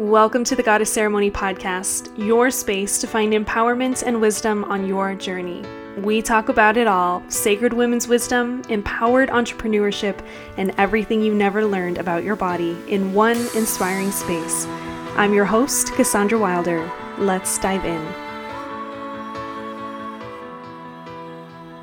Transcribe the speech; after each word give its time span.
Welcome 0.00 0.44
to 0.44 0.56
the 0.56 0.62
Goddess 0.62 0.90
Ceremony 0.90 1.30
Podcast, 1.30 2.10
your 2.16 2.50
space 2.50 3.02
to 3.02 3.06
find 3.06 3.34
empowerment 3.34 4.02
and 4.02 4.18
wisdom 4.18 4.64
on 4.64 4.86
your 4.86 5.14
journey. 5.14 5.62
We 5.98 6.22
talk 6.22 6.48
about 6.48 6.78
it 6.78 6.86
all 6.86 7.22
sacred 7.28 7.74
women's 7.74 8.08
wisdom, 8.08 8.62
empowered 8.70 9.28
entrepreneurship, 9.28 10.18
and 10.56 10.72
everything 10.78 11.20
you 11.20 11.34
never 11.34 11.66
learned 11.66 11.98
about 11.98 12.24
your 12.24 12.34
body 12.34 12.78
in 12.88 13.12
one 13.12 13.36
inspiring 13.54 14.10
space. 14.10 14.64
I'm 15.18 15.34
your 15.34 15.44
host, 15.44 15.92
Cassandra 15.92 16.38
Wilder. 16.38 16.90
Let's 17.18 17.58
dive 17.58 17.84
in. 17.84 18.29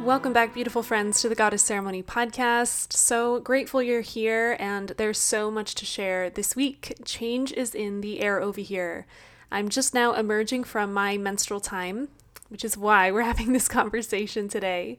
Welcome 0.08 0.32
back, 0.32 0.54
beautiful 0.54 0.84
friends, 0.84 1.20
to 1.20 1.28
the 1.28 1.36
Goddess 1.36 1.64
Ceremony 1.64 2.02
podcast. 2.02 2.94
So 2.94 3.42
grateful 3.42 3.84
you're 3.84 4.00
here, 4.00 4.56
and 4.58 4.94
there's 4.96 5.18
so 5.18 5.52
much 5.52 5.76
to 5.76 5.86
share 5.86 6.30
this 6.30 6.56
week. 6.56 6.94
Change 7.04 7.52
is 7.52 7.76
in 7.76 8.00
the 8.00 8.22
air 8.22 8.42
over 8.42 8.62
here. 8.62 9.06
I'm 9.52 9.68
just 9.68 9.94
now 9.94 10.14
emerging 10.14 10.64
from 10.64 10.94
my 10.94 11.18
menstrual 11.18 11.60
time, 11.60 12.08
which 12.48 12.64
is 12.64 12.78
why 12.78 13.12
we're 13.12 13.22
having 13.34 13.52
this 13.52 13.68
conversation 13.68 14.48
today. 14.48 14.98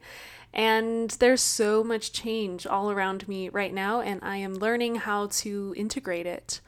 And 0.53 1.09
there's 1.09 1.41
so 1.41 1.83
much 1.83 2.13
change 2.13 2.67
all 2.67 2.91
around 2.91 3.27
me 3.27 3.49
right 3.49 3.73
now, 3.73 4.01
and 4.01 4.19
I 4.23 4.37
am 4.37 4.53
learning 4.53 4.97
how 4.97 5.25
to 5.37 5.73
integrate 5.75 6.27
it. 6.27 6.61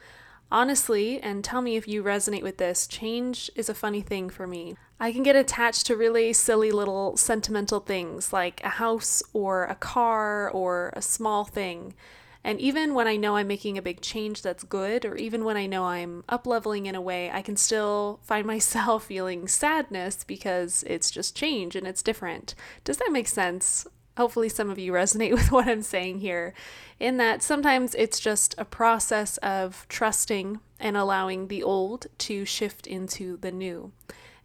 Honestly, 0.52 1.18
and 1.22 1.44
tell 1.44 1.62
me 1.62 1.78
if 1.78 1.88
you 1.88 2.04
resonate 2.04 2.44
with 2.44 2.58
this, 2.58 2.86
change 2.86 3.50
is 3.56 3.70
a 3.70 3.74
funny 3.74 4.02
thing 4.02 4.30
for 4.30 4.46
me. 4.46 4.76
I 5.00 5.14
can 5.14 5.24
get 5.24 5.36
attached 5.38 5.86
to 5.86 5.96
really 5.96 6.34
silly 6.34 6.72
little 6.72 7.16
sentimental 7.16 7.80
things 7.80 8.34
like 8.34 8.62
a 8.64 8.70
house 8.70 9.24
or 9.32 9.64
a 9.64 9.76
car 9.76 10.50
or 10.50 10.92
a 10.94 11.02
small 11.02 11.46
thing. 11.46 11.94
And 12.44 12.60
even 12.60 12.94
when 12.94 13.08
I 13.08 13.16
know 13.16 13.38
I'm 13.38 13.48
making 13.48 13.78
a 13.78 13.84
big 13.84 14.02
change 14.02 14.42
that's 14.42 14.64
good, 14.64 15.06
or 15.06 15.16
even 15.16 15.46
when 15.46 15.56
I 15.56 15.68
know 15.68 15.86
I'm 15.86 16.24
up 16.28 16.46
leveling 16.46 16.86
in 16.86 16.96
a 16.96 17.02
way, 17.02 17.32
I 17.32 17.42
can 17.42 17.56
still 17.56 18.20
find 18.24 18.46
myself 18.54 19.06
feeling 19.06 19.48
sadness 19.48 20.26
because 20.26 20.84
it's 20.86 21.12
just 21.12 21.36
change 21.36 21.78
and 21.78 21.88
it's 21.88 22.04
different. 22.04 22.56
Does 22.84 22.98
that 22.98 23.12
make 23.12 23.28
sense? 23.28 23.88
Hopefully, 24.18 24.50
some 24.50 24.70
of 24.70 24.78
you 24.78 24.92
resonate 24.92 25.32
with 25.36 25.52
what 25.52 25.68
I'm 25.68 25.82
saying 25.82 26.20
here, 26.20 26.54
in 27.00 27.18
that 27.18 27.42
sometimes 27.42 27.96
it's 27.96 28.20
just 28.20 28.56
a 28.58 28.66
process 28.66 29.38
of 29.38 29.86
trusting 29.90 30.60
and 30.80 30.98
allowing 30.98 31.48
the 31.48 31.64
old 31.64 32.08
to 32.20 32.46
shift 32.46 32.88
into 32.88 33.38
the 33.38 33.52
new. 33.52 33.92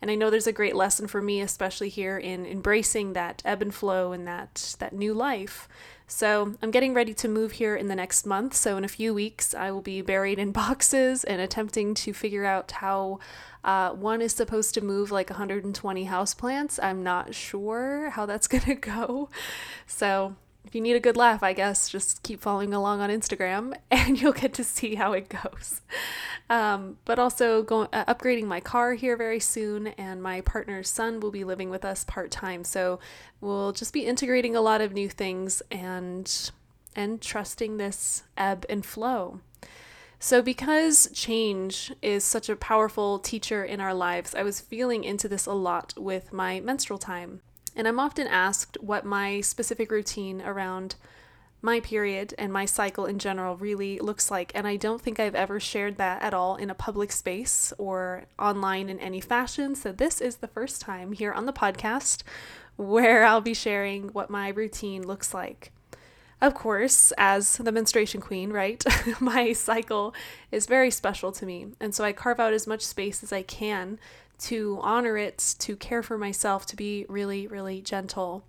And 0.00 0.10
I 0.10 0.14
know 0.14 0.30
there's 0.30 0.46
a 0.46 0.52
great 0.52 0.76
lesson 0.76 1.06
for 1.06 1.22
me, 1.22 1.40
especially 1.40 1.88
here 1.88 2.18
in 2.18 2.44
embracing 2.44 3.14
that 3.14 3.42
ebb 3.44 3.62
and 3.62 3.74
flow 3.74 4.12
and 4.12 4.26
that, 4.26 4.76
that 4.78 4.92
new 4.92 5.14
life. 5.14 5.68
So 6.06 6.54
I'm 6.62 6.70
getting 6.70 6.94
ready 6.94 7.14
to 7.14 7.28
move 7.28 7.52
here 7.52 7.74
in 7.74 7.88
the 7.88 7.96
next 7.96 8.26
month. 8.26 8.54
So 8.54 8.76
in 8.76 8.84
a 8.84 8.88
few 8.88 9.12
weeks, 9.12 9.54
I 9.54 9.70
will 9.70 9.82
be 9.82 10.02
buried 10.02 10.38
in 10.38 10.52
boxes 10.64 11.24
and 11.24 11.40
attempting 11.40 11.94
to 11.94 12.12
figure 12.12 12.44
out 12.44 12.70
how 12.70 13.18
uh, 13.64 13.90
one 13.90 14.22
is 14.22 14.32
supposed 14.32 14.74
to 14.74 14.80
move 14.80 15.10
like 15.10 15.30
120 15.30 16.06
houseplants. 16.06 16.78
I'm 16.80 17.02
not 17.02 17.34
sure 17.34 18.10
how 18.10 18.24
that's 18.26 18.46
to 18.64 18.74
go. 18.74 19.28
So 19.86 20.36
if 20.66 20.74
you 20.74 20.80
need 20.80 20.96
a 20.96 21.00
good 21.00 21.16
laugh, 21.16 21.42
I 21.42 21.52
guess 21.52 21.88
just 21.88 22.22
keep 22.22 22.40
following 22.40 22.74
along 22.74 23.00
on 23.00 23.08
Instagram 23.08 23.74
and 23.90 24.20
you'll 24.20 24.32
get 24.32 24.52
to 24.54 24.64
see 24.64 24.96
how 24.96 25.12
it 25.12 25.28
goes. 25.28 25.80
Um, 26.50 26.98
but 27.04 27.18
also 27.18 27.62
going 27.62 27.88
uh, 27.92 28.12
upgrading 28.12 28.44
my 28.46 28.60
car 28.60 28.94
here 28.94 29.16
very 29.16 29.40
soon, 29.40 29.88
and 29.88 30.22
my 30.22 30.40
partner's 30.42 30.88
son 30.88 31.20
will 31.20 31.30
be 31.30 31.44
living 31.44 31.70
with 31.70 31.84
us 31.84 32.04
part 32.04 32.30
time. 32.30 32.62
So 32.64 33.00
we'll 33.40 33.72
just 33.72 33.92
be 33.92 34.06
integrating 34.06 34.54
a 34.54 34.60
lot 34.60 34.80
of 34.80 34.92
new 34.92 35.08
things 35.08 35.62
and 35.70 36.50
and 36.94 37.20
trusting 37.20 37.76
this 37.76 38.22
ebb 38.36 38.64
and 38.68 38.84
flow. 38.84 39.40
So, 40.18 40.40
because 40.40 41.10
change 41.12 41.92
is 42.00 42.24
such 42.24 42.48
a 42.48 42.56
powerful 42.56 43.18
teacher 43.18 43.62
in 43.62 43.80
our 43.80 43.92
lives, 43.92 44.34
I 44.34 44.42
was 44.44 44.60
feeling 44.60 45.04
into 45.04 45.28
this 45.28 45.44
a 45.44 45.52
lot 45.52 45.92
with 45.96 46.32
my 46.32 46.58
menstrual 46.60 46.98
time. 46.98 47.42
And 47.76 47.86
I'm 47.86 48.00
often 48.00 48.26
asked 48.26 48.78
what 48.80 49.04
my 49.04 49.42
specific 49.42 49.90
routine 49.90 50.40
around 50.40 50.96
my 51.62 51.80
period 51.80 52.34
and 52.38 52.52
my 52.52 52.64
cycle 52.64 53.06
in 53.06 53.18
general 53.18 53.56
really 53.56 53.98
looks 53.98 54.30
like. 54.30 54.52
And 54.54 54.66
I 54.66 54.76
don't 54.76 55.02
think 55.02 55.20
I've 55.20 55.34
ever 55.34 55.60
shared 55.60 55.96
that 55.98 56.22
at 56.22 56.34
all 56.34 56.56
in 56.56 56.70
a 56.70 56.74
public 56.74 57.12
space 57.12 57.72
or 57.76 58.24
online 58.38 58.88
in 58.88 58.98
any 59.00 59.20
fashion. 59.20 59.74
So 59.74 59.92
this 59.92 60.20
is 60.20 60.36
the 60.36 60.48
first 60.48 60.80
time 60.80 61.12
here 61.12 61.32
on 61.32 61.46
the 61.46 61.52
podcast 61.52 62.22
where 62.76 63.24
I'll 63.24 63.40
be 63.40 63.54
sharing 63.54 64.08
what 64.08 64.30
my 64.30 64.48
routine 64.48 65.06
looks 65.06 65.34
like. 65.34 65.72
Of 66.40 66.54
course, 66.54 67.12
as 67.16 67.56
the 67.56 67.72
menstruation 67.72 68.20
queen, 68.20 68.52
right? 68.52 68.84
my 69.20 69.54
cycle 69.54 70.14
is 70.52 70.66
very 70.66 70.90
special 70.90 71.32
to 71.32 71.46
me. 71.46 71.68
And 71.80 71.94
so 71.94 72.04
I 72.04 72.12
carve 72.12 72.38
out 72.38 72.52
as 72.52 72.66
much 72.66 72.82
space 72.82 73.22
as 73.22 73.32
I 73.32 73.42
can 73.42 73.98
to 74.38 74.78
honor 74.82 75.16
it, 75.16 75.54
to 75.58 75.76
care 75.76 76.02
for 76.02 76.18
myself, 76.18 76.66
to 76.66 76.76
be 76.76 77.06
really, 77.08 77.46
really 77.46 77.80
gentle. 77.80 78.44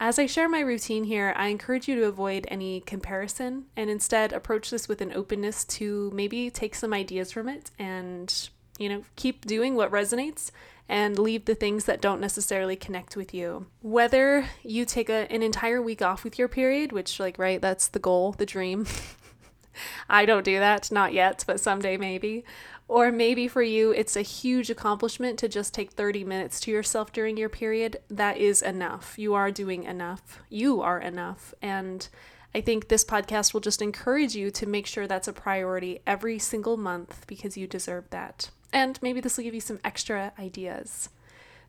As 0.00 0.18
I 0.18 0.26
share 0.26 0.48
my 0.48 0.60
routine 0.60 1.04
here, 1.04 1.32
I 1.36 1.48
encourage 1.48 1.86
you 1.88 1.94
to 1.96 2.06
avoid 2.06 2.46
any 2.48 2.80
comparison 2.80 3.66
and 3.76 3.88
instead 3.88 4.32
approach 4.32 4.70
this 4.70 4.88
with 4.88 5.00
an 5.00 5.12
openness 5.12 5.64
to 5.64 6.10
maybe 6.12 6.50
take 6.50 6.74
some 6.74 6.92
ideas 6.92 7.30
from 7.30 7.48
it 7.48 7.70
and, 7.78 8.50
you 8.76 8.88
know, 8.88 9.04
keep 9.16 9.46
doing 9.46 9.76
what 9.76 9.92
resonates 9.92 10.50
and 10.88 11.18
leave 11.18 11.44
the 11.44 11.54
things 11.54 11.84
that 11.84 12.00
don't 12.00 12.20
necessarily 12.20 12.76
connect 12.76 13.16
with 13.16 13.32
you. 13.32 13.66
Whether 13.80 14.48
you 14.62 14.84
take 14.84 15.08
a, 15.08 15.30
an 15.32 15.42
entire 15.42 15.80
week 15.80 16.02
off 16.02 16.24
with 16.24 16.38
your 16.38 16.48
period, 16.48 16.92
which, 16.92 17.18
like, 17.18 17.38
right, 17.38 17.60
that's 17.60 17.88
the 17.88 17.98
goal, 17.98 18.32
the 18.32 18.46
dream. 18.46 18.86
I 20.08 20.26
don't 20.26 20.44
do 20.44 20.58
that, 20.58 20.90
not 20.92 21.12
yet, 21.12 21.44
but 21.46 21.60
someday 21.60 21.96
maybe. 21.96 22.44
Or 22.86 23.10
maybe 23.10 23.48
for 23.48 23.62
you, 23.62 23.92
it's 23.92 24.14
a 24.14 24.22
huge 24.22 24.68
accomplishment 24.68 25.38
to 25.38 25.48
just 25.48 25.72
take 25.72 25.92
30 25.92 26.24
minutes 26.24 26.60
to 26.60 26.70
yourself 26.70 27.12
during 27.12 27.36
your 27.36 27.48
period. 27.48 27.96
That 28.10 28.36
is 28.36 28.60
enough. 28.60 29.18
You 29.18 29.34
are 29.34 29.50
doing 29.50 29.84
enough. 29.84 30.40
You 30.50 30.82
are 30.82 31.00
enough. 31.00 31.54
And 31.62 32.06
I 32.54 32.60
think 32.60 32.88
this 32.88 33.04
podcast 33.04 33.52
will 33.52 33.60
just 33.60 33.82
encourage 33.82 34.36
you 34.36 34.50
to 34.52 34.66
make 34.66 34.86
sure 34.86 35.06
that's 35.06 35.28
a 35.28 35.32
priority 35.32 36.00
every 36.06 36.38
single 36.38 36.76
month 36.76 37.26
because 37.26 37.56
you 37.56 37.66
deserve 37.66 38.10
that. 38.10 38.50
And 38.72 38.98
maybe 39.02 39.20
this 39.20 39.36
will 39.36 39.44
give 39.44 39.54
you 39.54 39.60
some 39.60 39.80
extra 39.82 40.32
ideas. 40.38 41.08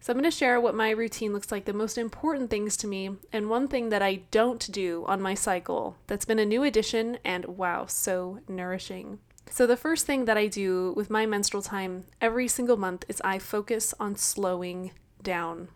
So, 0.01 0.11
I'm 0.11 0.19
going 0.19 0.29
to 0.29 0.37
share 0.37 0.61
what 0.61 0.75
my 0.75 0.91
routine 0.91 1.33
looks 1.33 1.51
like, 1.51 1.65
the 1.65 1.73
most 1.73 1.97
important 1.97 2.51
things 2.51 2.77
to 2.77 2.87
me, 2.87 3.15
and 3.33 3.49
one 3.49 3.67
thing 3.67 3.89
that 3.89 4.03
I 4.03 4.21
don't 4.29 4.71
do 4.71 5.03
on 5.07 5.19
my 5.19 5.33
cycle 5.33 5.97
that's 6.05 6.25
been 6.25 6.37
a 6.37 6.45
new 6.45 6.61
addition 6.61 7.17
and 7.25 7.45
wow, 7.45 7.87
so 7.87 8.39
nourishing. 8.47 9.17
So, 9.49 9.67
the 9.67 9.77
first 9.77 10.05
thing 10.05 10.25
that 10.25 10.37
I 10.37 10.47
do 10.47 10.93
with 10.95 11.09
my 11.09 11.25
menstrual 11.25 11.61
time 11.61 12.05
every 12.19 12.47
single 12.47 12.77
month 12.77 13.05
is 13.07 13.21
I 13.23 13.39
focus 13.39 13.93
on 13.99 14.15
slowing 14.15 14.91
down. 15.21 15.69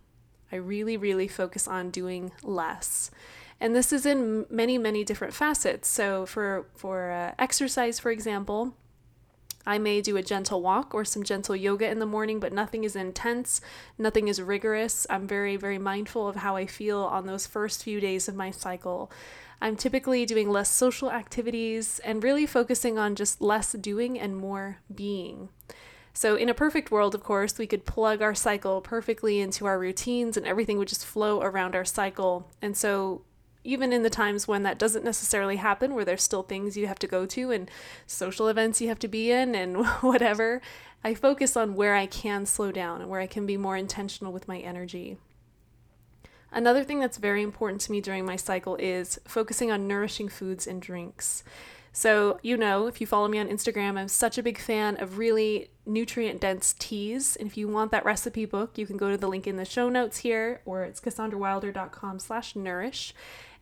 I 0.52 0.56
really, 0.56 0.98
really 0.98 1.28
focus 1.28 1.68
on 1.68 1.92
doing 1.92 2.32
less. 2.44 3.12
And 3.62 3.76
this 3.76 3.94
is 3.94 4.06
in 4.06 4.46
many, 4.50 4.78
many 4.78 5.04
different 5.04 5.34
facets. 5.34 5.88
So, 5.88 6.26
for, 6.26 6.66
for 6.76 7.12
uh, 7.12 7.34
exercise, 7.38 8.00
for 8.00 8.12
example, 8.12 8.74
I 9.66 9.78
may 9.78 10.02
do 10.02 10.18
a 10.18 10.24
gentle 10.24 10.62
walk 10.62 10.96
or 10.96 11.06
some 11.06 11.24
gentle 11.24 11.56
yoga 11.56 11.90
in 11.90 12.00
the 12.00 12.06
morning, 12.06 12.40
but 12.40 12.54
nothing 12.54 12.86
is 12.86 12.96
intense, 12.96 13.62
nothing 13.98 14.28
is 14.28 14.42
rigorous. 14.42 15.06
I'm 15.10 15.28
very, 15.28 15.58
very 15.58 15.78
mindful 15.78 16.28
of 16.28 16.38
how 16.38 16.56
I 16.56 16.66
feel 16.66 17.02
on 17.02 17.28
those 17.28 17.46
first 17.46 17.84
few 17.84 18.00
days 18.00 18.28
of 18.28 18.36
my 18.36 18.52
cycle. 18.52 19.12
I'm 19.62 19.76
typically 19.76 20.26
doing 20.26 20.50
less 20.50 20.72
social 20.72 21.12
activities 21.12 22.00
and 22.00 22.24
really 22.24 22.46
focusing 22.46 22.98
on 22.98 23.16
just 23.16 23.42
less 23.42 23.74
doing 23.74 24.20
and 24.20 24.38
more 24.38 24.80
being. 24.94 25.50
So, 26.14 26.36
in 26.36 26.50
a 26.50 26.54
perfect 26.54 26.92
world, 26.92 27.14
of 27.14 27.24
course, 27.24 27.58
we 27.58 27.68
could 27.68 27.86
plug 27.86 28.22
our 28.22 28.36
cycle 28.36 28.82
perfectly 28.82 29.40
into 29.40 29.66
our 29.66 29.80
routines 29.80 30.38
and 30.38 30.46
everything 30.46 30.78
would 30.78 30.88
just 30.88 31.06
flow 31.06 31.42
around 31.42 31.76
our 31.76 31.86
cycle. 31.86 32.52
And 32.62 32.76
so, 32.76 33.22
even 33.64 33.94
in 33.94 34.04
the 34.04 34.10
times 34.10 34.48
when 34.48 34.64
that 34.64 34.80
doesn't 34.80 35.06
necessarily 35.06 35.58
happen, 35.58 35.94
where 35.94 36.06
there's 36.06 36.24
still 36.24 36.44
things 36.44 36.78
you 36.78 36.88
have 36.88 37.00
to 37.00 37.08
go 37.08 37.26
to 37.26 37.52
and 37.52 37.70
social 38.08 38.48
events 38.48 38.82
you 38.82 38.88
have 38.88 39.00
to 39.00 39.08
be 39.08 39.32
in 39.32 39.54
and 39.54 39.86
whatever, 40.02 40.62
I 41.04 41.14
focus 41.14 41.56
on 41.56 41.76
where 41.76 41.96
I 41.96 42.06
can 42.06 42.46
slow 42.46 42.72
down 42.72 43.02
and 43.02 43.10
where 43.10 43.22
I 43.22 43.28
can 43.28 43.46
be 43.46 43.58
more 43.58 43.78
intentional 43.78 44.34
with 44.34 44.48
my 44.48 44.60
energy. 44.60 45.18
Another 46.52 46.84
thing 46.84 47.00
that's 47.00 47.18
very 47.18 47.44
important 47.44 47.82
to 47.82 47.92
me 47.92 48.02
during 48.02 48.26
my 48.26 48.36
cycle 48.36 48.76
is 48.78 49.20
focusing 49.26 49.72
on 49.72 49.88
nourishing 49.88 50.30
foods 50.30 50.66
and 50.66 50.82
drinks. 50.82 51.44
So, 51.92 52.40
you 52.44 52.56
know, 52.56 52.88
if 52.88 53.02
you 53.02 53.08
follow 53.08 53.28
me 53.28 53.40
on 53.40 53.48
Instagram, 53.48 53.98
I'm 53.98 54.08
such 54.08 54.38
a 54.38 54.44
big 54.44 54.60
fan 54.60 54.98
of 55.02 55.18
really 55.18 55.70
nutrient 55.86 56.40
dense 56.40 56.74
teas. 56.78 57.36
And 57.36 57.48
if 57.48 57.58
you 57.58 57.68
want 57.68 57.92
that 57.92 58.06
recipe 58.06 58.46
book, 58.46 58.78
you 58.78 58.86
can 58.86 58.98
go 58.98 59.10
to 59.10 59.18
the 59.18 59.28
link 59.28 59.48
in 59.48 59.58
the 59.58 59.66
show 59.66 59.90
notes 59.90 60.20
here, 60.20 60.62
or 60.66 60.84
it's 60.84 61.02
cassandrawilder.com 61.02 62.20
slash 62.20 62.56
nourish. 62.56 63.14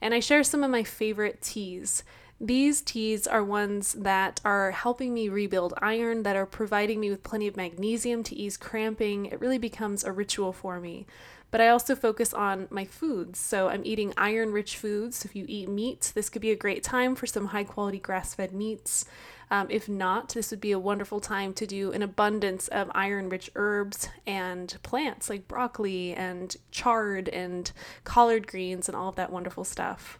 And 0.01 0.13
I 0.13 0.19
share 0.19 0.43
some 0.43 0.63
of 0.63 0.69
my 0.69 0.83
favorite 0.83 1.41
teas. 1.41 2.03
These 2.39 2.81
teas 2.81 3.25
are 3.25 3.43
ones 3.43 3.93
that 3.93 4.41
are 4.45 4.69
helping 4.69 5.11
me 5.11 5.27
rebuild 5.27 5.73
iron, 5.81 6.21
that 6.21 6.35
are 6.35 6.45
providing 6.45 6.99
me 6.99 7.09
with 7.09 7.23
plenty 7.23 7.47
of 7.47 7.57
magnesium 7.57 8.21
to 8.23 8.35
ease 8.35 8.57
cramping. 8.57 9.25
It 9.25 9.41
really 9.41 9.57
becomes 9.57 10.03
a 10.03 10.11
ritual 10.11 10.53
for 10.53 10.79
me. 10.79 11.07
But 11.49 11.61
I 11.61 11.69
also 11.69 11.95
focus 11.95 12.35
on 12.35 12.67
my 12.69 12.85
foods. 12.85 13.39
So 13.39 13.69
I'm 13.69 13.85
eating 13.85 14.13
iron 14.17 14.51
rich 14.51 14.77
foods. 14.77 15.25
If 15.25 15.35
you 15.35 15.45
eat 15.47 15.67
meat, 15.67 16.11
this 16.13 16.29
could 16.29 16.41
be 16.41 16.51
a 16.51 16.55
great 16.55 16.83
time 16.83 17.15
for 17.15 17.25
some 17.25 17.47
high 17.47 17.63
quality 17.63 17.99
grass 17.99 18.35
fed 18.35 18.53
meats. 18.53 19.05
Um, 19.49 19.67
if 19.71 19.89
not, 19.89 20.29
this 20.29 20.51
would 20.51 20.61
be 20.61 20.73
a 20.73 20.79
wonderful 20.79 21.21
time 21.21 21.53
to 21.53 21.65
do 21.65 21.91
an 21.91 22.03
abundance 22.03 22.67
of 22.67 22.91
iron 22.93 23.29
rich 23.29 23.49
herbs 23.55 24.09
and 24.27 24.77
plants 24.83 25.29
like 25.29 25.47
broccoli 25.47 26.13
and 26.13 26.55
chard 26.69 27.29
and 27.29 27.71
collard 28.03 28.45
greens 28.45 28.87
and 28.87 28.95
all 28.95 29.09
of 29.09 29.15
that 29.15 29.31
wonderful 29.31 29.63
stuff. 29.63 30.19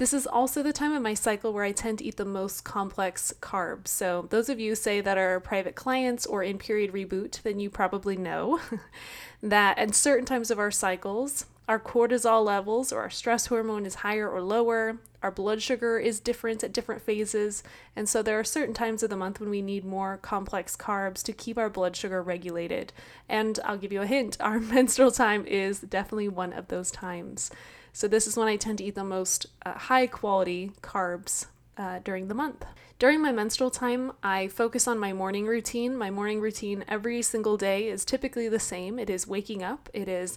This 0.00 0.14
is 0.14 0.26
also 0.26 0.62
the 0.62 0.72
time 0.72 0.94
of 0.94 1.02
my 1.02 1.12
cycle 1.12 1.52
where 1.52 1.62
I 1.62 1.72
tend 1.72 1.98
to 1.98 2.04
eat 2.06 2.16
the 2.16 2.24
most 2.24 2.64
complex 2.64 3.34
carbs. 3.42 3.88
So, 3.88 4.28
those 4.30 4.48
of 4.48 4.58
you 4.58 4.74
say 4.74 5.02
that 5.02 5.18
are 5.18 5.38
private 5.40 5.74
clients 5.74 6.24
or 6.24 6.42
in 6.42 6.56
period 6.56 6.94
reboot, 6.94 7.42
then 7.42 7.60
you 7.60 7.68
probably 7.68 8.16
know 8.16 8.60
that 9.42 9.76
at 9.78 9.94
certain 9.94 10.24
times 10.24 10.50
of 10.50 10.58
our 10.58 10.70
cycles, 10.70 11.44
our 11.68 11.78
cortisol 11.78 12.42
levels 12.42 12.94
or 12.94 13.00
our 13.00 13.10
stress 13.10 13.48
hormone 13.48 13.84
is 13.84 13.96
higher 13.96 14.26
or 14.26 14.40
lower, 14.40 15.00
our 15.22 15.30
blood 15.30 15.60
sugar 15.60 15.98
is 15.98 16.18
different 16.18 16.64
at 16.64 16.72
different 16.72 17.02
phases, 17.02 17.62
and 17.94 18.08
so 18.08 18.22
there 18.22 18.40
are 18.40 18.44
certain 18.44 18.72
times 18.72 19.02
of 19.02 19.10
the 19.10 19.18
month 19.18 19.38
when 19.38 19.50
we 19.50 19.60
need 19.60 19.84
more 19.84 20.16
complex 20.16 20.78
carbs 20.78 21.22
to 21.24 21.34
keep 21.34 21.58
our 21.58 21.68
blood 21.68 21.94
sugar 21.94 22.22
regulated. 22.22 22.94
And 23.28 23.60
I'll 23.66 23.76
give 23.76 23.92
you 23.92 24.00
a 24.00 24.06
hint 24.06 24.38
our 24.40 24.60
menstrual 24.60 25.10
time 25.10 25.44
is 25.44 25.80
definitely 25.80 26.28
one 26.28 26.54
of 26.54 26.68
those 26.68 26.90
times. 26.90 27.50
So, 27.92 28.08
this 28.08 28.26
is 28.26 28.36
when 28.36 28.48
I 28.48 28.56
tend 28.56 28.78
to 28.78 28.84
eat 28.84 28.94
the 28.94 29.04
most 29.04 29.46
uh, 29.64 29.72
high 29.72 30.06
quality 30.06 30.72
carbs 30.82 31.46
uh, 31.76 32.00
during 32.04 32.28
the 32.28 32.34
month. 32.34 32.64
During 32.98 33.22
my 33.22 33.32
menstrual 33.32 33.70
time, 33.70 34.12
I 34.22 34.48
focus 34.48 34.86
on 34.86 34.98
my 34.98 35.14
morning 35.14 35.46
routine. 35.46 35.96
My 35.96 36.10
morning 36.10 36.40
routine 36.40 36.84
every 36.86 37.22
single 37.22 37.56
day 37.56 37.88
is 37.88 38.04
typically 38.04 38.48
the 38.48 38.60
same 38.60 38.98
it 38.98 39.08
is 39.08 39.26
waking 39.26 39.62
up, 39.62 39.88
it 39.94 40.06
is 40.06 40.36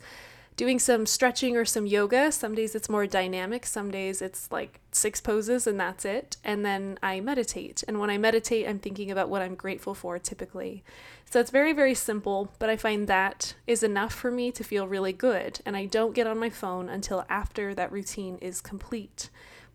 doing 0.56 0.80
some 0.80 1.06
stretching 1.06 1.58
or 1.58 1.66
some 1.66 1.86
yoga. 1.86 2.32
Some 2.32 2.56
days 2.56 2.76
it's 2.76 2.90
more 2.90 3.08
dynamic, 3.08 3.66
some 3.66 3.92
days 3.92 4.22
it's 4.22 4.52
like 4.52 4.80
six 4.92 5.20
poses 5.20 5.66
and 5.68 5.80
that's 5.80 6.06
it. 6.06 6.38
And 6.44 6.66
then 6.66 7.00
I 7.02 7.20
meditate. 7.20 7.84
And 7.88 8.00
when 8.00 8.10
I 8.10 8.18
meditate, 8.18 8.68
I'm 8.68 8.80
thinking 8.80 9.12
about 9.12 9.30
what 9.30 9.42
I'm 9.42 9.56
grateful 9.56 9.94
for 9.94 10.20
typically. 10.20 10.84
So 11.30 11.40
it's 11.40 11.52
very, 11.52 11.74
very 11.74 11.96
simple, 11.96 12.52
but 12.60 12.70
I 12.70 12.78
find 12.78 13.08
that 13.08 13.56
is 13.66 13.82
enough 13.82 14.14
for 14.14 14.30
me 14.30 14.52
to 14.52 14.64
feel 14.64 14.88
really 14.88 15.14
good. 15.14 15.60
And 15.66 15.76
I 15.76 15.86
don't 15.86 16.14
get 16.14 16.28
on 16.28 16.38
my 16.38 16.50
phone 16.50 16.90
until 16.90 17.26
after 17.28 17.74
that 17.74 17.92
routine 17.92 18.38
is 18.38 18.62
complete. 18.62 19.30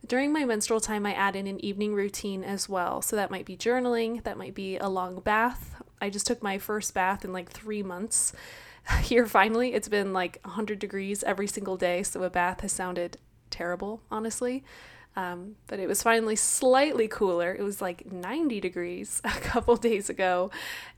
During 0.06 0.32
my 0.32 0.44
menstrual 0.44 0.80
time, 0.80 1.04
I 1.04 1.12
add 1.12 1.34
in 1.34 1.48
an 1.48 1.62
evening 1.64 1.94
routine 1.94 2.44
as 2.44 2.68
well. 2.68 3.02
So 3.02 3.16
that 3.16 3.32
might 3.32 3.44
be 3.44 3.56
journaling, 3.56 4.22
that 4.22 4.38
might 4.38 4.54
be 4.54 4.76
a 4.76 4.88
long 4.88 5.18
bath. 5.18 5.82
I 6.00 6.10
just 6.10 6.26
took 6.26 6.40
my 6.42 6.58
first 6.58 6.94
bath 6.94 7.24
in 7.24 7.32
like 7.32 7.50
three 7.50 7.82
months. 7.82 8.32
Here, 9.02 9.26
finally, 9.26 9.74
it's 9.74 9.88
been 9.88 10.12
like 10.12 10.40
100 10.42 10.78
degrees 10.78 11.22
every 11.24 11.46
single 11.46 11.76
day, 11.76 12.02
so 12.02 12.22
a 12.22 12.30
bath 12.30 12.60
has 12.60 12.72
sounded 12.72 13.18
terrible, 13.50 14.00
honestly. 14.10 14.64
Um, 15.16 15.56
but 15.66 15.80
it 15.80 15.88
was 15.88 16.02
finally 16.02 16.36
slightly 16.36 17.08
cooler. 17.08 17.54
It 17.54 17.62
was 17.62 17.82
like 17.82 18.10
90 18.10 18.60
degrees 18.60 19.20
a 19.24 19.30
couple 19.30 19.76
days 19.76 20.08
ago, 20.08 20.50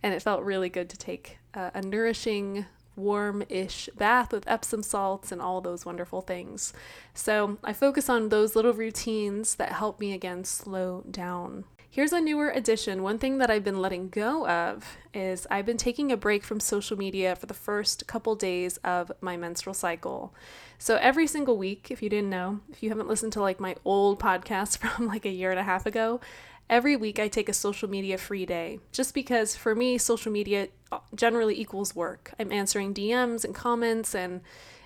and 0.02 0.14
it 0.14 0.22
felt 0.22 0.42
really 0.42 0.68
good 0.68 0.88
to 0.90 0.98
take 0.98 1.38
uh, 1.54 1.70
a 1.74 1.82
nourishing, 1.82 2.66
warm 2.96 3.42
ish 3.48 3.88
bath 3.96 4.32
with 4.32 4.46
Epsom 4.46 4.82
salts 4.82 5.32
and 5.32 5.40
all 5.40 5.60
those 5.60 5.86
wonderful 5.86 6.20
things. 6.20 6.72
So 7.14 7.58
I 7.64 7.72
focus 7.72 8.08
on 8.08 8.28
those 8.28 8.54
little 8.54 8.74
routines 8.74 9.54
that 9.56 9.72
help 9.72 9.98
me 10.00 10.12
again 10.12 10.44
slow 10.44 11.04
down. 11.10 11.64
Here's 11.92 12.12
a 12.12 12.20
newer 12.20 12.50
addition. 12.50 13.02
One 13.02 13.18
thing 13.18 13.38
that 13.38 13.50
I've 13.50 13.64
been 13.64 13.80
letting 13.80 14.10
go 14.10 14.46
of 14.46 14.96
is 15.12 15.44
I've 15.50 15.66
been 15.66 15.76
taking 15.76 16.12
a 16.12 16.16
break 16.16 16.44
from 16.44 16.60
social 16.60 16.96
media 16.96 17.34
for 17.34 17.46
the 17.46 17.54
first 17.54 18.06
couple 18.06 18.36
days 18.36 18.76
of 18.84 19.10
my 19.20 19.36
menstrual 19.36 19.74
cycle. 19.74 20.32
So 20.78 20.98
every 21.00 21.26
single 21.26 21.58
week, 21.58 21.90
if 21.90 22.00
you 22.00 22.08
didn't 22.08 22.30
know, 22.30 22.60
if 22.70 22.80
you 22.80 22.90
haven't 22.90 23.08
listened 23.08 23.32
to 23.32 23.40
like 23.40 23.58
my 23.58 23.74
old 23.84 24.20
podcast 24.20 24.78
from 24.78 25.08
like 25.08 25.24
a 25.24 25.30
year 25.30 25.50
and 25.50 25.58
a 25.58 25.64
half 25.64 25.84
ago, 25.84 26.20
every 26.68 26.94
week 26.94 27.18
I 27.18 27.26
take 27.26 27.48
a 27.48 27.52
social 27.52 27.90
media 27.90 28.18
free 28.18 28.46
day 28.46 28.78
just 28.92 29.12
because 29.12 29.56
for 29.56 29.74
me, 29.74 29.98
social 29.98 30.30
media 30.30 30.68
uh, 30.92 31.00
generally 31.16 31.60
equals 31.60 31.96
work. 31.96 32.32
I'm 32.38 32.52
answering 32.52 32.94
DMs 32.94 33.44
and 33.44 33.52
comments 33.52 34.14
and 34.14 34.42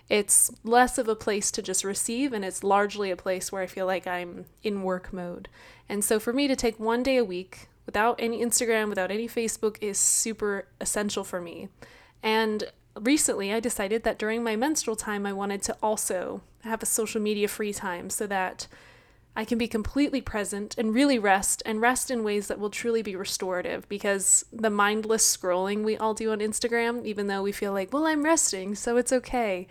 it's 0.08 0.50
less 0.62 0.98
of 0.98 1.08
a 1.08 1.16
place 1.16 1.50
to 1.50 1.62
just 1.62 1.84
receive 1.84 2.32
and 2.32 2.44
it's 2.44 2.62
largely 2.62 3.10
a 3.10 3.16
place 3.16 3.50
where 3.50 3.62
I 3.62 3.66
feel 3.66 3.86
like 3.86 4.06
I'm 4.06 4.44
in 4.62 4.82
work 4.82 5.12
mode. 5.12 5.48
And 5.88 6.04
so 6.04 6.20
for 6.20 6.32
me 6.32 6.46
to 6.48 6.56
take 6.56 6.78
one 6.78 7.02
day 7.02 7.16
a 7.16 7.24
week 7.24 7.68
without 7.86 8.16
any 8.18 8.44
Instagram, 8.44 8.88
without 8.88 9.10
any 9.10 9.28
Facebook 9.28 9.76
is 9.80 9.98
super 9.98 10.66
essential 10.80 11.24
for 11.24 11.40
me. 11.40 11.68
And 12.22 12.64
recently 12.98 13.52
I 13.52 13.60
decided 13.60 14.02
that 14.04 14.18
during 14.18 14.42
my 14.42 14.56
menstrual 14.56 14.96
time 14.96 15.24
I 15.26 15.32
wanted 15.32 15.62
to 15.62 15.76
also 15.82 16.42
have 16.62 16.82
a 16.82 16.86
social 16.86 17.20
media 17.20 17.48
free 17.48 17.72
time 17.72 18.10
so 18.10 18.26
that 18.26 18.66
I 19.36 19.44
can 19.44 19.58
be 19.58 19.66
completely 19.66 20.20
present 20.20 20.76
and 20.78 20.94
really 20.94 21.18
rest 21.18 21.62
and 21.66 21.80
rest 21.80 22.10
in 22.10 22.22
ways 22.22 22.46
that 22.46 22.60
will 22.60 22.70
truly 22.70 23.02
be 23.02 23.16
restorative 23.16 23.88
because 23.88 24.44
the 24.52 24.70
mindless 24.70 25.36
scrolling 25.36 25.82
we 25.82 25.96
all 25.96 26.14
do 26.14 26.30
on 26.30 26.38
Instagram, 26.38 27.04
even 27.04 27.26
though 27.26 27.42
we 27.42 27.50
feel 27.50 27.72
like, 27.72 27.92
well, 27.92 28.06
I'm 28.06 28.22
resting, 28.22 28.76
so 28.76 28.96
it's 28.96 29.12
okay, 29.12 29.66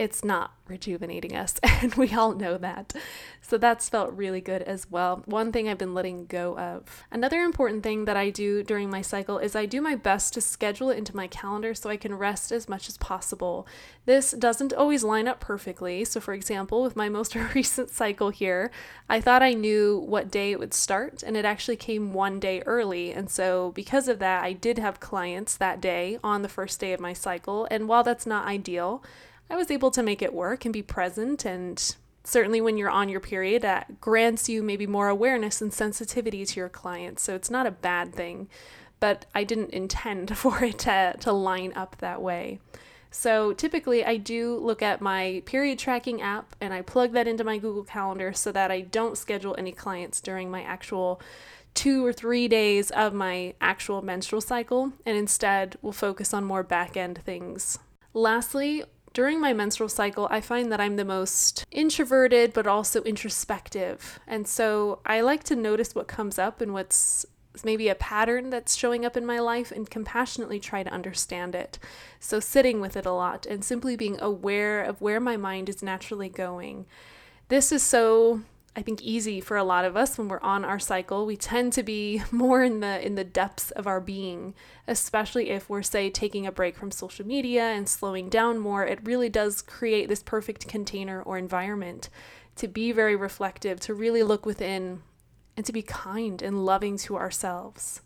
it's 0.00 0.24
not 0.24 0.54
rejuvenating 0.66 1.36
us, 1.36 1.60
and 1.62 1.94
we 1.94 2.14
all 2.14 2.32
know 2.32 2.56
that. 2.56 2.94
So 3.42 3.58
that's 3.58 3.90
felt 3.90 4.14
really 4.14 4.40
good 4.40 4.62
as 4.62 4.90
well. 4.90 5.22
One 5.26 5.52
thing 5.52 5.68
I've 5.68 5.76
been 5.76 5.92
letting 5.92 6.24
go 6.24 6.56
of. 6.56 7.04
Another 7.10 7.42
important 7.42 7.82
thing 7.82 8.06
that 8.06 8.16
I 8.16 8.30
do 8.30 8.62
during 8.62 8.88
my 8.88 9.02
cycle 9.02 9.36
is 9.36 9.54
I 9.54 9.66
do 9.66 9.82
my 9.82 9.96
best 9.96 10.32
to 10.34 10.40
schedule 10.40 10.88
it 10.88 10.96
into 10.96 11.14
my 11.14 11.26
calendar 11.26 11.74
so 11.74 11.90
I 11.90 11.98
can 11.98 12.14
rest 12.14 12.50
as 12.50 12.66
much 12.66 12.88
as 12.88 12.96
possible. 12.96 13.66
This 14.06 14.30
doesn't 14.30 14.72
always 14.72 15.04
line 15.04 15.28
up 15.28 15.38
perfectly. 15.38 16.06
So, 16.06 16.18
for 16.18 16.32
example, 16.32 16.82
with 16.82 16.96
my 16.96 17.10
most 17.10 17.34
recent 17.54 17.90
cycle 17.90 18.30
here, 18.30 18.70
I 19.06 19.20
thought 19.20 19.42
I 19.42 19.52
knew 19.52 19.98
what 19.98 20.30
day 20.30 20.50
it 20.50 20.58
would 20.58 20.72
start, 20.72 21.22
and 21.22 21.36
it 21.36 21.44
actually 21.44 21.76
came 21.76 22.14
one 22.14 22.40
day 22.40 22.62
early. 22.64 23.12
And 23.12 23.28
so, 23.28 23.72
because 23.72 24.08
of 24.08 24.18
that, 24.20 24.44
I 24.44 24.54
did 24.54 24.78
have 24.78 24.98
clients 24.98 25.58
that 25.58 25.78
day 25.78 26.18
on 26.24 26.40
the 26.40 26.48
first 26.48 26.80
day 26.80 26.94
of 26.94 27.00
my 27.00 27.12
cycle. 27.12 27.68
And 27.70 27.86
while 27.86 28.02
that's 28.02 28.24
not 28.24 28.46
ideal, 28.46 29.02
I 29.50 29.56
was 29.56 29.70
able 29.70 29.90
to 29.90 30.02
make 30.02 30.22
it 30.22 30.32
work 30.32 30.64
and 30.64 30.72
be 30.72 30.82
present. 30.82 31.44
And 31.44 31.94
certainly, 32.22 32.60
when 32.60 32.76
you're 32.76 32.88
on 32.88 33.08
your 33.08 33.20
period, 33.20 33.62
that 33.62 34.00
grants 34.00 34.48
you 34.48 34.62
maybe 34.62 34.86
more 34.86 35.08
awareness 35.08 35.60
and 35.60 35.72
sensitivity 35.72 36.46
to 36.46 36.60
your 36.60 36.68
clients. 36.68 37.22
So 37.22 37.34
it's 37.34 37.50
not 37.50 37.66
a 37.66 37.72
bad 37.72 38.14
thing, 38.14 38.48
but 39.00 39.26
I 39.34 39.44
didn't 39.44 39.70
intend 39.70 40.36
for 40.38 40.64
it 40.64 40.78
to, 40.80 41.16
to 41.20 41.32
line 41.32 41.72
up 41.74 41.96
that 41.98 42.22
way. 42.22 42.60
So 43.10 43.52
typically, 43.52 44.04
I 44.04 44.16
do 44.16 44.56
look 44.56 44.82
at 44.82 45.00
my 45.00 45.42
period 45.44 45.80
tracking 45.80 46.22
app 46.22 46.54
and 46.60 46.72
I 46.72 46.82
plug 46.82 47.12
that 47.12 47.26
into 47.26 47.42
my 47.42 47.58
Google 47.58 47.82
Calendar 47.82 48.32
so 48.32 48.52
that 48.52 48.70
I 48.70 48.82
don't 48.82 49.18
schedule 49.18 49.56
any 49.58 49.72
clients 49.72 50.20
during 50.20 50.48
my 50.48 50.62
actual 50.62 51.20
two 51.74 52.04
or 52.06 52.12
three 52.12 52.46
days 52.46 52.90
of 52.92 53.12
my 53.12 53.54
actual 53.60 54.02
menstrual 54.02 54.40
cycle 54.40 54.92
and 55.04 55.16
instead 55.16 55.76
will 55.82 55.92
focus 55.92 56.32
on 56.32 56.44
more 56.44 56.62
back 56.62 56.96
end 56.96 57.20
things. 57.24 57.78
Lastly, 58.12 58.84
during 59.12 59.40
my 59.40 59.52
menstrual 59.52 59.88
cycle, 59.88 60.28
I 60.30 60.40
find 60.40 60.70
that 60.70 60.80
I'm 60.80 60.96
the 60.96 61.04
most 61.04 61.66
introverted 61.70 62.52
but 62.52 62.66
also 62.66 63.02
introspective. 63.02 64.20
And 64.26 64.46
so 64.46 65.00
I 65.04 65.20
like 65.20 65.42
to 65.44 65.56
notice 65.56 65.94
what 65.94 66.08
comes 66.08 66.38
up 66.38 66.60
and 66.60 66.72
what's 66.72 67.26
maybe 67.64 67.88
a 67.88 67.94
pattern 67.96 68.50
that's 68.50 68.76
showing 68.76 69.04
up 69.04 69.16
in 69.16 69.26
my 69.26 69.40
life 69.40 69.72
and 69.72 69.90
compassionately 69.90 70.60
try 70.60 70.82
to 70.82 70.92
understand 70.92 71.54
it. 71.54 71.78
So 72.20 72.38
sitting 72.38 72.80
with 72.80 72.96
it 72.96 73.06
a 73.06 73.12
lot 73.12 73.46
and 73.46 73.64
simply 73.64 73.96
being 73.96 74.20
aware 74.20 74.82
of 74.82 75.00
where 75.00 75.20
my 75.20 75.36
mind 75.36 75.68
is 75.68 75.82
naturally 75.82 76.28
going. 76.28 76.86
This 77.48 77.72
is 77.72 77.82
so 77.82 78.42
I 78.76 78.82
think 78.82 79.02
easy 79.02 79.40
for 79.40 79.56
a 79.56 79.64
lot 79.64 79.84
of 79.84 79.96
us 79.96 80.16
when 80.16 80.28
we're 80.28 80.40
on 80.40 80.64
our 80.64 80.78
cycle. 80.78 81.26
We 81.26 81.36
tend 81.36 81.72
to 81.72 81.82
be 81.82 82.22
more 82.30 82.62
in 82.62 82.80
the 82.80 83.04
in 83.04 83.16
the 83.16 83.24
depths 83.24 83.70
of 83.72 83.86
our 83.86 84.00
being, 84.00 84.54
especially 84.86 85.50
if 85.50 85.68
we're 85.68 85.82
say 85.82 86.08
taking 86.08 86.46
a 86.46 86.52
break 86.52 86.76
from 86.76 86.90
social 86.90 87.26
media 87.26 87.62
and 87.62 87.88
slowing 87.88 88.28
down 88.28 88.58
more. 88.58 88.84
It 88.84 89.04
really 89.04 89.28
does 89.28 89.62
create 89.62 90.08
this 90.08 90.22
perfect 90.22 90.68
container 90.68 91.20
or 91.22 91.36
environment 91.36 92.08
to 92.56 92.68
be 92.68 92.92
very 92.92 93.16
reflective, 93.16 93.80
to 93.80 93.94
really 93.94 94.22
look 94.22 94.46
within 94.46 95.02
and 95.56 95.66
to 95.66 95.72
be 95.72 95.82
kind 95.82 96.40
and 96.40 96.64
loving 96.64 96.96
to 96.98 97.16
ourselves. 97.16 98.02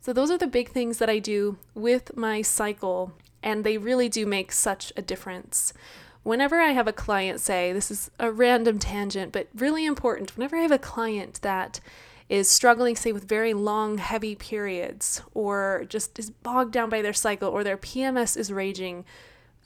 So 0.00 0.12
those 0.12 0.30
are 0.30 0.38
the 0.38 0.46
big 0.46 0.70
things 0.70 0.98
that 0.98 1.08
I 1.08 1.20
do 1.20 1.58
with 1.74 2.16
my 2.16 2.42
cycle 2.42 3.12
and 3.42 3.64
they 3.64 3.78
really 3.78 4.08
do 4.08 4.26
make 4.26 4.52
such 4.52 4.92
a 4.96 5.02
difference 5.02 5.72
whenever 6.22 6.60
I 6.60 6.70
have 6.70 6.88
a 6.88 6.92
client 6.92 7.40
say, 7.40 7.72
this 7.72 7.90
is 7.90 8.10
a 8.18 8.30
random 8.30 8.78
tangent, 8.78 9.32
but 9.32 9.48
really 9.54 9.84
important, 9.84 10.36
whenever 10.36 10.56
I 10.56 10.62
have 10.62 10.72
a 10.72 10.78
client 10.78 11.40
that 11.42 11.80
is 12.28 12.50
struggling, 12.50 12.96
say, 12.96 13.12
with 13.12 13.28
very 13.28 13.52
long, 13.52 13.98
heavy 13.98 14.34
periods, 14.34 15.22
or 15.34 15.84
just 15.88 16.18
is 16.18 16.30
bogged 16.30 16.72
down 16.72 16.88
by 16.88 17.02
their 17.02 17.12
cycle, 17.12 17.48
or 17.48 17.62
their 17.62 17.76
PMS 17.76 18.36
is 18.36 18.52
raging, 18.52 19.04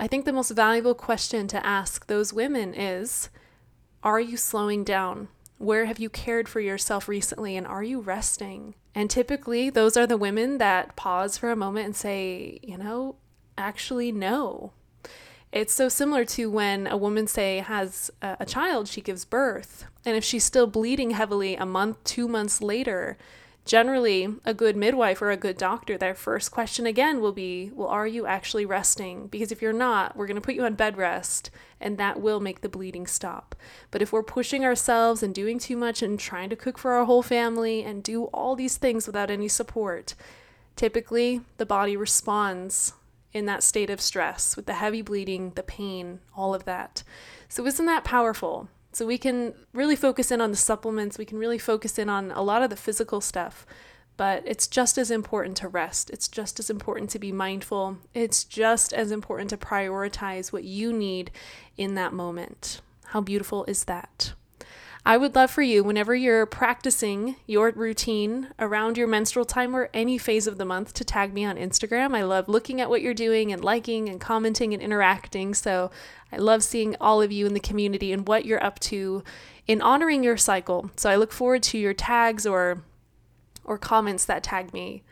I 0.00 0.06
think 0.06 0.24
the 0.24 0.32
most 0.32 0.50
valuable 0.50 0.94
question 0.94 1.48
to 1.48 1.64
ask 1.64 2.06
those 2.06 2.32
women 2.32 2.74
is 2.74 3.28
Are 4.02 4.20
you 4.20 4.36
slowing 4.36 4.84
down? 4.84 5.28
Where 5.58 5.86
have 5.86 5.98
you 5.98 6.10
cared 6.10 6.48
for 6.48 6.60
yourself 6.60 7.08
recently, 7.08 7.56
and 7.56 7.66
are 7.66 7.82
you 7.82 8.00
resting? 8.00 8.74
And 8.94 9.10
typically, 9.10 9.70
those 9.70 9.96
are 9.96 10.06
the 10.06 10.16
women 10.16 10.58
that 10.58 10.96
pause 10.96 11.38
for 11.38 11.50
a 11.50 11.56
moment 11.56 11.86
and 11.86 11.96
say, 11.96 12.58
You 12.62 12.78
know, 12.78 13.16
actually, 13.56 14.10
no. 14.10 14.72
It's 15.56 15.72
so 15.72 15.88
similar 15.88 16.26
to 16.26 16.50
when 16.50 16.86
a 16.86 16.98
woman, 16.98 17.26
say, 17.26 17.60
has 17.60 18.10
a, 18.20 18.36
a 18.40 18.44
child, 18.44 18.88
she 18.88 19.00
gives 19.00 19.24
birth, 19.24 19.86
and 20.04 20.14
if 20.14 20.22
she's 20.22 20.44
still 20.44 20.66
bleeding 20.66 21.12
heavily 21.12 21.56
a 21.56 21.64
month, 21.64 22.04
two 22.04 22.28
months 22.28 22.60
later, 22.60 23.16
generally 23.64 24.28
a 24.44 24.52
good 24.52 24.76
midwife 24.76 25.22
or 25.22 25.30
a 25.30 25.36
good 25.38 25.56
doctor, 25.56 25.96
their 25.96 26.14
first 26.14 26.50
question 26.50 26.84
again 26.84 27.22
will 27.22 27.32
be, 27.32 27.70
Well, 27.72 27.88
are 27.88 28.06
you 28.06 28.26
actually 28.26 28.66
resting? 28.66 29.28
Because 29.28 29.50
if 29.50 29.62
you're 29.62 29.72
not, 29.72 30.14
we're 30.14 30.26
going 30.26 30.34
to 30.34 30.42
put 30.42 30.56
you 30.56 30.64
on 30.66 30.74
bed 30.74 30.98
rest 30.98 31.50
and 31.80 31.96
that 31.96 32.20
will 32.20 32.38
make 32.38 32.60
the 32.60 32.68
bleeding 32.68 33.06
stop. 33.06 33.56
But 33.90 34.02
if 34.02 34.12
we're 34.12 34.22
pushing 34.22 34.62
ourselves 34.62 35.22
and 35.22 35.34
doing 35.34 35.58
too 35.58 35.78
much 35.78 36.02
and 36.02 36.20
trying 36.20 36.50
to 36.50 36.56
cook 36.56 36.76
for 36.76 36.92
our 36.92 37.06
whole 37.06 37.22
family 37.22 37.82
and 37.82 38.02
do 38.02 38.24
all 38.24 38.56
these 38.56 38.76
things 38.76 39.06
without 39.06 39.30
any 39.30 39.48
support, 39.48 40.14
typically 40.76 41.40
the 41.56 41.64
body 41.64 41.96
responds 41.96 42.92
in 43.36 43.46
that 43.46 43.62
state 43.62 43.90
of 43.90 44.00
stress 44.00 44.56
with 44.56 44.66
the 44.66 44.74
heavy 44.74 45.02
bleeding, 45.02 45.52
the 45.54 45.62
pain, 45.62 46.20
all 46.34 46.54
of 46.54 46.64
that. 46.64 47.02
So, 47.48 47.66
isn't 47.66 47.86
that 47.86 48.02
powerful? 48.02 48.68
So 48.92 49.04
we 49.04 49.18
can 49.18 49.52
really 49.74 49.94
focus 49.94 50.30
in 50.30 50.40
on 50.40 50.50
the 50.50 50.56
supplements, 50.56 51.18
we 51.18 51.26
can 51.26 51.36
really 51.36 51.58
focus 51.58 51.98
in 51.98 52.08
on 52.08 52.30
a 52.30 52.40
lot 52.40 52.62
of 52.62 52.70
the 52.70 52.76
physical 52.76 53.20
stuff, 53.20 53.66
but 54.16 54.42
it's 54.46 54.66
just 54.66 54.96
as 54.96 55.10
important 55.10 55.58
to 55.58 55.68
rest. 55.68 56.08
It's 56.08 56.28
just 56.28 56.58
as 56.58 56.70
important 56.70 57.10
to 57.10 57.18
be 57.18 57.30
mindful. 57.30 57.98
It's 58.14 58.42
just 58.42 58.94
as 58.94 59.10
important 59.10 59.50
to 59.50 59.58
prioritize 59.58 60.50
what 60.50 60.64
you 60.64 60.94
need 60.94 61.30
in 61.76 61.94
that 61.96 62.14
moment. 62.14 62.80
How 63.08 63.20
beautiful 63.20 63.66
is 63.66 63.84
that? 63.84 64.32
I 65.06 65.16
would 65.18 65.36
love 65.36 65.52
for 65.52 65.62
you, 65.62 65.84
whenever 65.84 66.16
you're 66.16 66.46
practicing 66.46 67.36
your 67.46 67.70
routine 67.70 68.48
around 68.58 68.98
your 68.98 69.06
menstrual 69.06 69.44
time 69.44 69.76
or 69.76 69.88
any 69.94 70.18
phase 70.18 70.48
of 70.48 70.58
the 70.58 70.64
month, 70.64 70.94
to 70.94 71.04
tag 71.04 71.32
me 71.32 71.44
on 71.44 71.56
Instagram. 71.56 72.16
I 72.16 72.24
love 72.24 72.48
looking 72.48 72.80
at 72.80 72.90
what 72.90 73.02
you're 73.02 73.14
doing 73.14 73.52
and 73.52 73.62
liking 73.62 74.08
and 74.08 74.20
commenting 74.20 74.74
and 74.74 74.82
interacting. 74.82 75.54
So 75.54 75.92
I 76.32 76.38
love 76.38 76.64
seeing 76.64 76.96
all 77.00 77.22
of 77.22 77.30
you 77.30 77.46
in 77.46 77.54
the 77.54 77.60
community 77.60 78.12
and 78.12 78.26
what 78.26 78.46
you're 78.46 78.62
up 78.64 78.80
to 78.80 79.22
in 79.68 79.80
honoring 79.80 80.24
your 80.24 80.36
cycle. 80.36 80.90
So 80.96 81.08
I 81.08 81.14
look 81.14 81.30
forward 81.30 81.62
to 81.62 81.78
your 81.78 81.94
tags 81.94 82.44
or 82.44 82.82
or 83.62 83.78
comments 83.78 84.24
that 84.24 84.42
tag 84.42 84.72
me. 84.72 85.04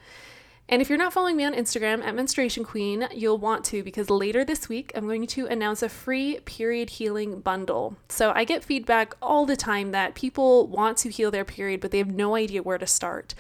And 0.67 0.81
if 0.81 0.89
you're 0.89 0.99
not 0.99 1.13
following 1.13 1.37
me 1.37 1.45
on 1.45 1.53
Instagram 1.53 2.03
at 2.03 2.15
Menstruation 2.15 2.65
Queen, 2.65 3.07
you'll 3.13 3.37
want 3.37 3.65
to 3.67 3.83
because 3.83 4.09
later 4.09 4.45
this 4.45 4.69
week 4.69 4.93
I'm 4.95 5.05
going 5.05 5.27
to 5.27 5.47
announce 5.47 5.83
a 5.83 5.91
free 5.91 6.41
period 6.47 6.91
healing 6.91 7.41
bundle. 7.41 7.97
So 8.09 8.33
I 8.35 8.45
get 8.45 8.65
feedback 8.65 9.15
all 9.21 9.45
the 9.45 9.57
time 9.57 9.91
that 9.91 10.15
people 10.15 10.67
want 10.67 10.97
to 10.99 11.11
heal 11.11 11.31
their 11.31 11.45
period, 11.45 11.81
but 11.81 11.91
they 11.91 11.99
have 11.99 12.09
no 12.09 12.35
idea 12.35 12.63
where 12.63 12.79
to 12.79 12.87
start. 12.87 13.35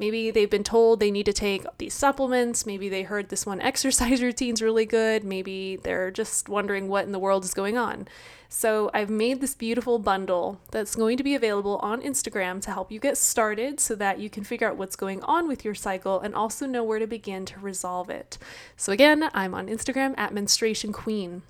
Maybe 0.00 0.30
they've 0.30 0.48
been 0.48 0.64
told 0.64 0.98
they 0.98 1.10
need 1.10 1.26
to 1.26 1.32
take 1.34 1.66
these 1.76 1.92
supplements. 1.92 2.64
Maybe 2.64 2.88
they 2.88 3.02
heard 3.02 3.28
this 3.28 3.44
one 3.44 3.60
exercise 3.60 4.22
routine's 4.22 4.62
really 4.62 4.86
good. 4.86 5.24
Maybe 5.24 5.76
they're 5.76 6.10
just 6.10 6.48
wondering 6.48 6.88
what 6.88 7.04
in 7.04 7.12
the 7.12 7.18
world 7.18 7.44
is 7.44 7.52
going 7.52 7.76
on. 7.76 8.08
So 8.48 8.90
I've 8.94 9.10
made 9.10 9.42
this 9.42 9.54
beautiful 9.54 9.98
bundle 9.98 10.58
that's 10.70 10.96
going 10.96 11.18
to 11.18 11.22
be 11.22 11.34
available 11.34 11.76
on 11.82 12.00
Instagram 12.00 12.62
to 12.62 12.70
help 12.70 12.90
you 12.90 12.98
get 12.98 13.18
started 13.18 13.78
so 13.78 13.94
that 13.96 14.18
you 14.18 14.30
can 14.30 14.42
figure 14.42 14.66
out 14.66 14.78
what's 14.78 14.96
going 14.96 15.22
on 15.24 15.46
with 15.46 15.66
your 15.66 15.74
cycle 15.74 16.18
and 16.18 16.34
also 16.34 16.64
know 16.64 16.82
where 16.82 16.98
to 16.98 17.06
begin 17.06 17.44
to 17.44 17.60
resolve 17.60 18.08
it. 18.08 18.38
So 18.78 18.92
again, 18.92 19.28
I'm 19.34 19.54
on 19.54 19.68
Instagram 19.68 20.14
at 20.16 20.32
menstruation 20.32 20.94
queen. 20.94 21.42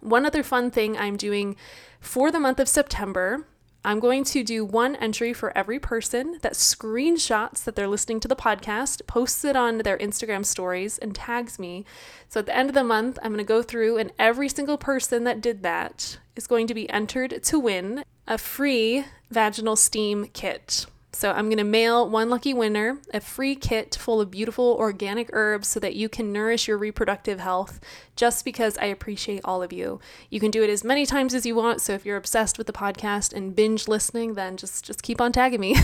One 0.00 0.26
other 0.26 0.42
fun 0.42 0.70
thing 0.70 0.98
I'm 0.98 1.16
doing 1.16 1.56
for 2.00 2.30
the 2.30 2.38
month 2.38 2.60
of 2.60 2.68
September 2.68 3.46
I'm 3.84 3.98
going 3.98 4.22
to 4.24 4.44
do 4.44 4.64
one 4.64 4.94
entry 4.96 5.32
for 5.32 5.56
every 5.58 5.80
person 5.80 6.38
that 6.42 6.52
screenshots 6.52 7.64
that 7.64 7.74
they're 7.74 7.88
listening 7.88 8.20
to 8.20 8.28
the 8.28 8.36
podcast, 8.36 9.04
posts 9.08 9.44
it 9.44 9.56
on 9.56 9.78
their 9.78 9.98
Instagram 9.98 10.44
stories, 10.44 10.98
and 10.98 11.14
tags 11.14 11.58
me. 11.58 11.84
So 12.28 12.40
at 12.40 12.46
the 12.46 12.56
end 12.56 12.68
of 12.68 12.74
the 12.74 12.84
month, 12.84 13.18
I'm 13.22 13.32
going 13.32 13.38
to 13.38 13.44
go 13.44 13.60
through, 13.60 13.98
and 13.98 14.12
every 14.20 14.48
single 14.48 14.78
person 14.78 15.24
that 15.24 15.40
did 15.40 15.64
that 15.64 16.18
is 16.36 16.46
going 16.46 16.68
to 16.68 16.74
be 16.74 16.88
entered 16.90 17.42
to 17.42 17.58
win 17.58 18.04
a 18.28 18.38
free 18.38 19.04
vaginal 19.30 19.74
steam 19.74 20.26
kit. 20.32 20.86
So 21.14 21.30
I'm 21.30 21.46
going 21.46 21.58
to 21.58 21.64
mail 21.64 22.08
one 22.08 22.30
lucky 22.30 22.54
winner 22.54 22.98
a 23.12 23.20
free 23.20 23.54
kit 23.54 23.94
full 24.00 24.20
of 24.20 24.30
beautiful 24.30 24.76
organic 24.78 25.28
herbs 25.32 25.68
so 25.68 25.78
that 25.80 25.94
you 25.94 26.08
can 26.08 26.32
nourish 26.32 26.66
your 26.66 26.78
reproductive 26.78 27.38
health 27.38 27.80
just 28.16 28.46
because 28.46 28.78
I 28.78 28.86
appreciate 28.86 29.42
all 29.44 29.62
of 29.62 29.72
you. 29.72 30.00
You 30.30 30.40
can 30.40 30.50
do 30.50 30.62
it 30.62 30.70
as 30.70 30.84
many 30.84 31.04
times 31.04 31.34
as 31.34 31.44
you 31.44 31.54
want, 31.54 31.82
so 31.82 31.92
if 31.92 32.06
you're 32.06 32.16
obsessed 32.16 32.56
with 32.56 32.66
the 32.66 32.72
podcast 32.72 33.34
and 33.34 33.54
binge 33.54 33.88
listening, 33.88 34.34
then 34.34 34.56
just 34.56 34.84
just 34.84 35.02
keep 35.02 35.20
on 35.20 35.32
tagging 35.32 35.60
me. 35.60 35.76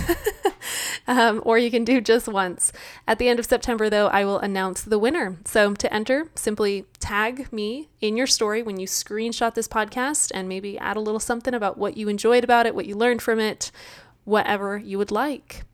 um, 1.07 1.43
or 1.45 1.59
you 1.59 1.71
can 1.71 1.85
do 1.85 2.01
just 2.01 2.27
once. 2.27 2.73
At 3.07 3.19
the 3.19 3.29
end 3.29 3.39
of 3.39 3.47
September 3.47 3.91
though, 3.91 4.09
I 4.09 4.25
will 4.25 4.39
announce 4.39 4.83
the 4.83 4.99
winner. 4.99 5.39
So 5.45 5.75
to 5.75 5.93
enter, 5.93 6.31
simply 6.37 6.87
tag 7.01 7.53
me 7.53 7.91
in 8.01 8.17
your 8.17 8.27
story 8.27 8.63
when 8.63 8.81
you 8.81 8.87
screenshot 8.87 9.55
this 9.55 9.69
podcast 9.69 10.31
and 10.35 10.49
maybe 10.49 10.79
add 10.79 10.97
a 10.97 11.01
little 11.01 11.21
something 11.21 11.55
about 11.55 11.77
what 11.77 11.97
you 11.97 12.09
enjoyed 12.09 12.45
about 12.45 12.67
it, 12.67 12.75
what 12.75 12.87
you 12.87 12.97
learned 12.97 13.21
from 13.21 13.39
it 13.41 13.71
whatever 14.29 14.77
you 14.77 14.99
would 14.99 15.11
like. 15.11 15.65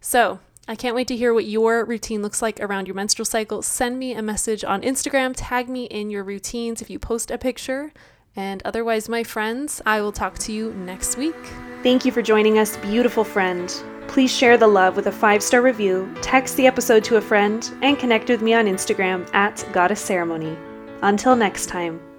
So, 0.00 0.40
I 0.68 0.76
can't 0.76 0.94
wait 0.94 1.08
to 1.08 1.16
hear 1.16 1.34
what 1.34 1.44
your 1.44 1.84
routine 1.84 2.22
looks 2.22 2.40
like 2.40 2.60
around 2.60 2.86
your 2.86 2.94
menstrual 2.94 3.26
cycle. 3.26 3.62
Send 3.62 3.98
me 3.98 4.14
a 4.14 4.22
message 4.22 4.64
on 4.64 4.82
Instagram, 4.82 5.34
tag 5.36 5.68
me 5.68 5.84
in 5.84 6.10
your 6.10 6.24
routines 6.24 6.80
if 6.80 6.88
you 6.88 6.98
post 6.98 7.30
a 7.30 7.38
picture. 7.38 7.92
And 8.34 8.62
otherwise, 8.64 9.08
my 9.08 9.24
friends, 9.24 9.82
I 9.84 10.00
will 10.00 10.12
talk 10.12 10.38
to 10.40 10.52
you 10.52 10.72
next 10.72 11.16
week. 11.18 11.36
Thank 11.82 12.04
you 12.04 12.12
for 12.12 12.22
joining 12.22 12.58
us, 12.58 12.76
beautiful 12.78 13.24
friend. 13.24 13.68
Please 14.08 14.34
share 14.34 14.56
the 14.56 14.66
love 14.68 14.96
with 14.96 15.08
a 15.08 15.12
five 15.12 15.42
star 15.42 15.62
review, 15.62 16.12
text 16.22 16.56
the 16.56 16.66
episode 16.66 17.04
to 17.04 17.16
a 17.16 17.20
friend, 17.20 17.70
and 17.82 17.98
connect 17.98 18.28
with 18.28 18.40
me 18.40 18.54
on 18.54 18.66
Instagram 18.66 19.28
at 19.34 19.66
Goddess 19.72 20.00
Ceremony. 20.00 20.56
Until 21.02 21.34
next 21.34 21.66
time. 21.66 22.11